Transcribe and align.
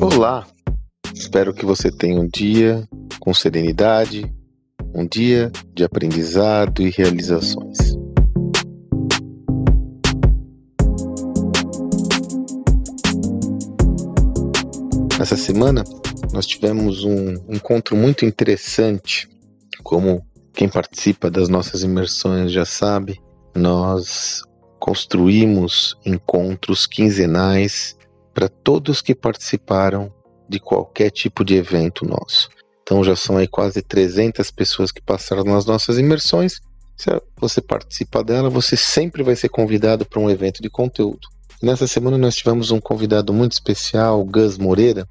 Olá! 0.00 0.46
Espero 1.12 1.52
que 1.52 1.66
você 1.66 1.90
tenha 1.90 2.20
um 2.20 2.28
dia 2.28 2.88
com 3.18 3.34
serenidade, 3.34 4.32
um 4.94 5.04
dia 5.04 5.50
de 5.74 5.82
aprendizado 5.82 6.82
e 6.82 6.90
realizações. 6.90 7.98
Essa 15.20 15.36
semana 15.36 15.82
nós 16.32 16.46
tivemos 16.46 17.02
um 17.02 17.34
encontro 17.48 17.96
muito 17.96 18.24
interessante. 18.24 19.28
Como 19.82 20.24
quem 20.54 20.68
participa 20.68 21.28
das 21.28 21.48
nossas 21.48 21.82
imersões 21.82 22.52
já 22.52 22.64
sabe, 22.64 23.20
nós 23.52 24.42
construímos 24.78 25.96
encontros 26.06 26.86
quinzenais 26.86 27.97
para 28.38 28.48
todos 28.48 29.02
que 29.02 29.16
participaram 29.16 30.14
de 30.48 30.60
qualquer 30.60 31.10
tipo 31.10 31.44
de 31.44 31.56
evento 31.56 32.06
nosso. 32.06 32.48
Então 32.84 33.02
já 33.02 33.16
são 33.16 33.36
aí 33.36 33.48
quase 33.48 33.82
300 33.82 34.48
pessoas 34.52 34.92
que 34.92 35.02
passaram 35.02 35.42
nas 35.42 35.66
nossas 35.66 35.98
imersões. 35.98 36.60
Se 36.96 37.10
você 37.36 37.60
participa 37.60 38.22
dela, 38.22 38.48
você 38.48 38.76
sempre 38.76 39.24
vai 39.24 39.34
ser 39.34 39.48
convidado 39.48 40.06
para 40.06 40.20
um 40.20 40.30
evento 40.30 40.62
de 40.62 40.70
conteúdo. 40.70 41.26
Nessa 41.60 41.88
semana 41.88 42.16
nós 42.16 42.36
tivemos 42.36 42.70
um 42.70 42.80
convidado 42.80 43.32
muito 43.32 43.54
especial, 43.54 44.24
Gus 44.24 44.56
Moreira, 44.56 45.04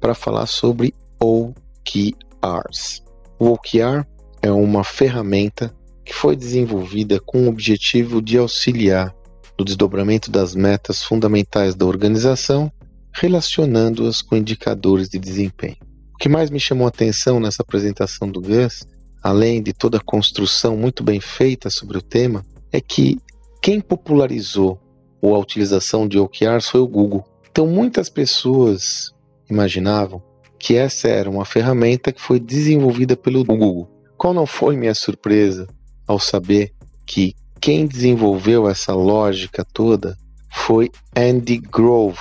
para 0.00 0.12
falar 0.12 0.46
sobre 0.46 0.92
OKRs. 1.20 3.00
O 3.38 3.50
OKR 3.50 4.04
é 4.42 4.50
uma 4.50 4.82
ferramenta 4.82 5.72
que 6.04 6.12
foi 6.12 6.34
desenvolvida 6.34 7.20
com 7.20 7.44
o 7.44 7.48
objetivo 7.48 8.20
de 8.20 8.38
auxiliar 8.38 9.14
no 9.56 9.64
desdobramento 9.64 10.32
das 10.32 10.52
metas 10.52 11.04
fundamentais 11.04 11.76
da 11.76 11.86
organização, 11.86 12.72
relacionando-as 13.12 14.22
com 14.22 14.36
indicadores 14.36 15.08
de 15.08 15.18
desempenho. 15.18 15.76
O 16.14 16.18
que 16.18 16.28
mais 16.28 16.50
me 16.50 16.60
chamou 16.60 16.86
a 16.86 16.88
atenção 16.88 17.40
nessa 17.40 17.62
apresentação 17.62 18.30
do 18.30 18.40
Gus, 18.40 18.86
além 19.22 19.62
de 19.62 19.72
toda 19.72 19.98
a 19.98 20.04
construção 20.04 20.76
muito 20.76 21.02
bem 21.02 21.20
feita 21.20 21.70
sobre 21.70 21.98
o 21.98 22.02
tema, 22.02 22.44
é 22.70 22.80
que 22.80 23.18
quem 23.60 23.80
popularizou 23.80 24.80
a 25.22 25.38
utilização 25.38 26.08
de 26.08 26.18
OKRs 26.18 26.68
foi 26.68 26.80
o 26.80 26.88
Google. 26.88 27.24
Então 27.50 27.66
muitas 27.66 28.08
pessoas 28.08 29.12
imaginavam 29.48 30.22
que 30.58 30.76
essa 30.76 31.08
era 31.08 31.30
uma 31.30 31.44
ferramenta 31.44 32.12
que 32.12 32.20
foi 32.20 32.40
desenvolvida 32.40 33.16
pelo 33.16 33.44
Google. 33.44 33.88
Qual 34.16 34.32
não 34.32 34.46
foi 34.46 34.76
minha 34.76 34.94
surpresa 34.94 35.66
ao 36.06 36.18
saber 36.18 36.72
que 37.06 37.34
quem 37.60 37.86
desenvolveu 37.86 38.68
essa 38.68 38.94
lógica 38.94 39.64
toda 39.72 40.16
foi 40.50 40.90
Andy 41.16 41.58
Grove, 41.58 42.18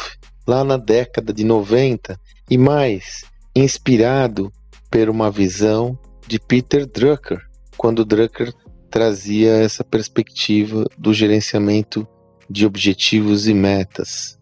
lá 0.52 0.66
na 0.66 0.76
década 0.76 1.32
de 1.32 1.46
90, 1.46 2.20
e 2.50 2.58
mais, 2.58 3.24
inspirado 3.56 4.52
por 4.90 5.10
uma 5.10 5.32
visão 5.32 5.98
de 6.28 6.38
Peter 6.38 6.86
Drucker, 6.86 7.40
quando 7.78 8.04
Drucker 8.04 8.54
trazia 8.90 9.54
essa 9.54 9.82
perspectiva 9.82 10.86
do 10.98 11.14
gerenciamento 11.14 12.06
de 12.50 12.66
objetivos 12.66 13.48
e 13.48 13.54
metas. 13.54 14.38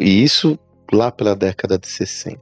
E 0.00 0.24
isso 0.24 0.58
lá 0.92 1.12
pela 1.12 1.36
década 1.36 1.78
de 1.78 1.86
60. 1.86 2.40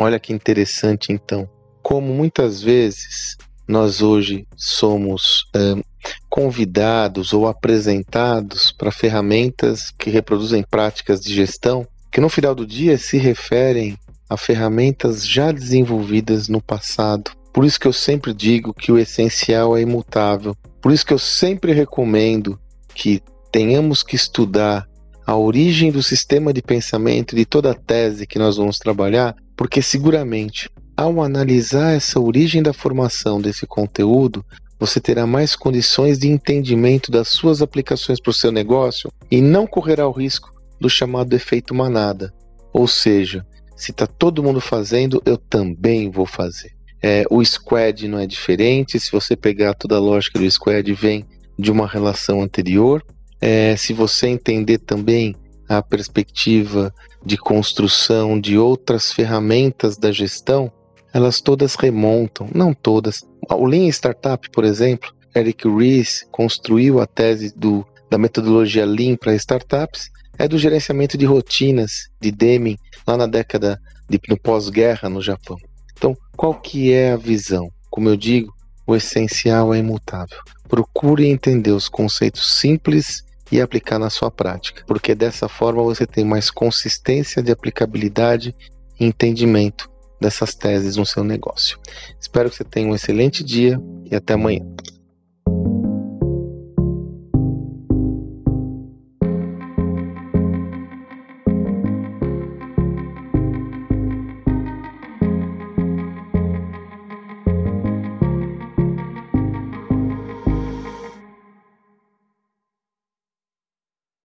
Olha 0.00 0.18
que 0.18 0.32
interessante 0.32 1.12
então, 1.12 1.48
como 1.80 2.12
muitas 2.12 2.60
vezes 2.60 3.36
nós 3.68 4.02
hoje 4.02 4.44
somos 4.56 5.48
é, 5.54 5.80
convidados 6.28 7.32
ou 7.32 7.46
apresentados 7.46 8.72
para 8.72 8.90
ferramentas 8.90 9.92
que 9.96 10.10
reproduzem 10.10 10.64
práticas 10.68 11.20
de 11.20 11.32
gestão 11.32 11.86
que 12.10 12.20
no 12.20 12.28
final 12.28 12.54
do 12.54 12.66
dia 12.66 12.98
se 12.98 13.18
referem 13.18 13.96
a 14.28 14.36
ferramentas 14.36 15.26
já 15.26 15.52
desenvolvidas 15.52 16.48
no 16.48 16.60
passado. 16.60 17.30
Por 17.52 17.64
isso 17.64 17.80
que 17.80 17.86
eu 17.86 17.92
sempre 17.92 18.32
digo 18.32 18.72
que 18.72 18.92
o 18.92 18.98
essencial 18.98 19.76
é 19.76 19.82
imutável. 19.82 20.56
Por 20.80 20.92
isso 20.92 21.04
que 21.04 21.12
eu 21.12 21.18
sempre 21.18 21.72
recomendo 21.72 22.58
que 22.94 23.22
tenhamos 23.50 24.02
que 24.02 24.14
estudar 24.14 24.88
a 25.26 25.36
origem 25.36 25.90
do 25.90 26.02
sistema 26.02 26.52
de 26.52 26.62
pensamento 26.62 27.34
de 27.34 27.44
toda 27.44 27.72
a 27.72 27.74
tese 27.74 28.26
que 28.26 28.38
nós 28.38 28.56
vamos 28.56 28.78
trabalhar, 28.78 29.34
porque 29.56 29.82
seguramente 29.82 30.70
ao 30.96 31.22
analisar 31.22 31.94
essa 31.94 32.20
origem 32.20 32.62
da 32.62 32.72
formação 32.72 33.40
desse 33.40 33.66
conteúdo, 33.66 34.44
você 34.78 35.00
terá 35.00 35.26
mais 35.26 35.56
condições 35.56 36.18
de 36.18 36.28
entendimento 36.28 37.10
das 37.10 37.28
suas 37.28 37.62
aplicações 37.62 38.20
para 38.20 38.30
o 38.30 38.34
seu 38.34 38.50
negócio 38.50 39.10
e 39.30 39.40
não 39.40 39.66
correrá 39.66 40.06
o 40.06 40.12
risco 40.12 40.52
do 40.80 40.88
chamado 40.88 41.34
efeito 41.34 41.74
manada. 41.74 42.32
Ou 42.72 42.88
seja, 42.88 43.46
se 43.76 43.90
está 43.90 44.06
todo 44.06 44.42
mundo 44.42 44.60
fazendo, 44.60 45.22
eu 45.24 45.36
também 45.36 46.10
vou 46.10 46.26
fazer. 46.26 46.72
É, 47.02 47.24
o 47.30 47.44
squad 47.44 48.06
não 48.08 48.18
é 48.18 48.26
diferente, 48.26 49.00
se 49.00 49.10
você 49.10 49.34
pegar 49.34 49.74
toda 49.74 49.96
a 49.96 50.00
lógica 50.00 50.38
do 50.38 50.50
squad, 50.50 50.92
vem 50.92 51.24
de 51.58 51.70
uma 51.70 51.86
relação 51.86 52.42
anterior. 52.42 53.04
É, 53.40 53.74
se 53.76 53.92
você 53.92 54.28
entender 54.28 54.78
também 54.78 55.34
a 55.68 55.82
perspectiva 55.82 56.92
de 57.24 57.36
construção 57.36 58.40
de 58.40 58.58
outras 58.58 59.12
ferramentas 59.12 59.96
da 59.96 60.12
gestão, 60.12 60.70
elas 61.12 61.40
todas 61.40 61.74
remontam, 61.74 62.48
não 62.54 62.74
todas. 62.74 63.24
O 63.48 63.66
Lean 63.66 63.88
Startup, 63.88 64.48
por 64.50 64.64
exemplo, 64.64 65.10
Eric 65.34 65.68
Ries 65.68 66.26
construiu 66.30 67.00
a 67.00 67.06
tese 67.06 67.54
do, 67.56 67.86
da 68.10 68.18
metodologia 68.18 68.84
Lean 68.84 69.16
para 69.16 69.34
startups, 69.34 70.10
é 70.40 70.48
do 70.48 70.56
gerenciamento 70.56 71.18
de 71.18 71.26
rotinas 71.26 72.08
de 72.18 72.30
Deming 72.30 72.78
lá 73.06 73.14
na 73.14 73.26
década 73.26 73.78
de 74.08 74.18
no 74.26 74.38
pós-guerra 74.38 75.10
no 75.10 75.20
Japão. 75.20 75.58
Então, 75.92 76.16
qual 76.34 76.54
que 76.54 76.90
é 76.92 77.12
a 77.12 77.16
visão? 77.16 77.68
Como 77.90 78.08
eu 78.08 78.16
digo, 78.16 78.50
o 78.86 78.96
essencial 78.96 79.74
é 79.74 79.78
imutável. 79.78 80.38
Procure 80.66 81.26
entender 81.26 81.72
os 81.72 81.90
conceitos 81.90 82.58
simples 82.58 83.22
e 83.52 83.60
aplicar 83.60 83.98
na 83.98 84.08
sua 84.08 84.30
prática, 84.30 84.82
porque 84.86 85.14
dessa 85.14 85.46
forma 85.46 85.82
você 85.82 86.06
tem 86.06 86.24
mais 86.24 86.50
consistência 86.50 87.42
de 87.42 87.52
aplicabilidade 87.52 88.56
e 88.98 89.04
entendimento 89.04 89.90
dessas 90.18 90.54
teses 90.54 90.96
no 90.96 91.04
seu 91.04 91.22
negócio. 91.22 91.78
Espero 92.18 92.48
que 92.48 92.56
você 92.56 92.64
tenha 92.64 92.88
um 92.88 92.94
excelente 92.94 93.44
dia 93.44 93.78
e 94.10 94.16
até 94.16 94.32
amanhã. 94.32 94.64